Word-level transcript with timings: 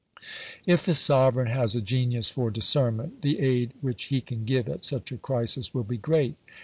If 0.65 0.83
the 0.83 0.95
sovereign 0.95 1.45
has 1.51 1.75
a 1.75 1.79
genius 1.79 2.27
for 2.31 2.49
discernment, 2.49 3.21
the 3.21 3.37
aid 3.39 3.73
which 3.81 4.05
he 4.05 4.19
can 4.19 4.45
give 4.45 4.67
at 4.67 4.83
such 4.83 5.11
a 5.11 5.17
crisis 5.17 5.75
will 5.75 5.83
be 5.83 5.97
great. 5.97 6.37